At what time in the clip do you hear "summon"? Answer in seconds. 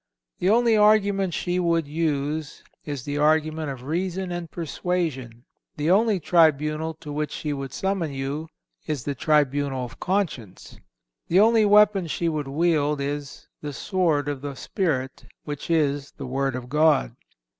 7.71-8.11